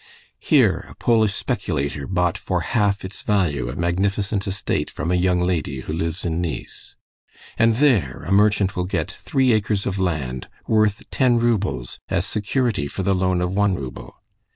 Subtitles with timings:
[0.39, 5.39] Here a Polish speculator bought for half its value a magnificent estate from a young
[5.39, 6.95] lady who lives in Nice.
[7.55, 12.87] And there a merchant will get three acres of land, worth ten roubles, as security
[12.87, 14.15] for the loan of one rouble.